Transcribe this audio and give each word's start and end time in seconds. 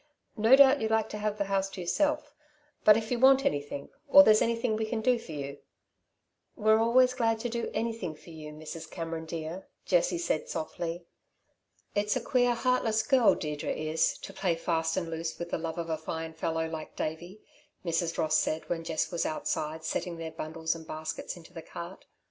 No 0.35 0.55
doubt 0.55 0.81
you'll 0.81 0.89
like 0.89 1.09
to 1.09 1.19
have 1.19 1.37
the 1.37 1.43
house 1.45 1.69
to 1.69 1.81
yourself, 1.81 2.33
but 2.83 2.97
if 2.97 3.11
you 3.11 3.19
want 3.19 3.45
anything, 3.45 3.89
or 4.07 4.23
there's 4.23 4.41
anything 4.41 4.75
we 4.75 4.87
can 4.87 4.99
do 4.99 5.19
for 5.19 5.31
you" 5.33 5.59
"We're 6.55 6.79
always 6.79 7.13
glad 7.13 7.37
to 7.41 7.49
do 7.49 7.69
anything 7.71 8.15
for 8.15 8.31
you, 8.31 8.51
Mrs. 8.51 8.89
Cameron, 8.89 9.25
dear," 9.25 9.67
Jessie 9.85 10.17
said 10.17 10.49
softly. 10.49 11.05
"It's 11.93 12.15
a 12.15 12.19
queer, 12.19 12.55
heartless 12.55 13.03
girl 13.03 13.35
Deirdre 13.35 13.69
is, 13.75 14.17
to 14.23 14.33
play 14.33 14.55
fast 14.55 14.97
and 14.97 15.07
loose 15.07 15.37
with 15.37 15.51
the 15.51 15.59
love 15.59 15.77
of 15.77 15.91
a 15.91 15.97
fine 15.99 16.33
fellow 16.33 16.67
like 16.67 16.95
Davey," 16.95 17.39
Mrs. 17.85 18.17
Ross 18.17 18.35
said, 18.35 18.67
when 18.69 18.83
Jess 18.83 19.11
was 19.11 19.23
outside 19.27 19.83
setting 19.83 20.17
their 20.17 20.31
bundles 20.31 20.73
and 20.73 20.87
baskets 20.87 21.37
into 21.37 21.53
the 21.53 21.61
cart. 21.61 22.05